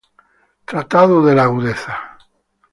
Tratado 0.65 1.21
de 1.23 1.35
la 1.35 1.43
Agudeza". 1.43 2.17